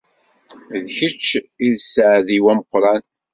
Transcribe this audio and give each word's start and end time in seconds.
D 0.83 0.85
kečč 0.97 1.25
i 1.65 1.67
d 1.73 1.75
sseɛd-iw 1.85 2.45
ameqwran. 2.51 3.03